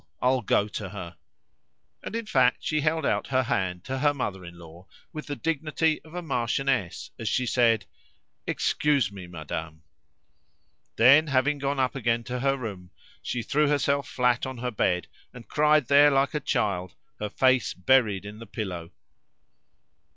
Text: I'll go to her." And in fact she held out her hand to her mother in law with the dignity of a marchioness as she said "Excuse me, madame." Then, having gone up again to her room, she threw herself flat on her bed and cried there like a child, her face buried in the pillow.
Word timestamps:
I'll 0.19 0.41
go 0.41 0.67
to 0.67 0.89
her." 0.89 1.15
And 2.01 2.15
in 2.15 2.25
fact 2.25 2.63
she 2.63 2.81
held 2.81 3.05
out 3.05 3.27
her 3.27 3.43
hand 3.43 3.83
to 3.83 3.99
her 3.99 4.15
mother 4.15 4.43
in 4.43 4.57
law 4.57 4.87
with 5.13 5.27
the 5.27 5.35
dignity 5.35 6.01
of 6.01 6.15
a 6.15 6.23
marchioness 6.23 7.11
as 7.19 7.29
she 7.29 7.45
said 7.45 7.85
"Excuse 8.47 9.11
me, 9.11 9.27
madame." 9.27 9.83
Then, 10.95 11.27
having 11.27 11.59
gone 11.59 11.79
up 11.79 11.93
again 11.93 12.23
to 12.23 12.39
her 12.39 12.57
room, 12.57 12.89
she 13.21 13.43
threw 13.43 13.67
herself 13.67 14.07
flat 14.07 14.47
on 14.47 14.57
her 14.57 14.71
bed 14.71 15.05
and 15.35 15.47
cried 15.47 15.85
there 15.87 16.09
like 16.09 16.33
a 16.33 16.39
child, 16.39 16.95
her 17.19 17.29
face 17.29 17.75
buried 17.75 18.25
in 18.25 18.39
the 18.39 18.47
pillow. 18.47 18.89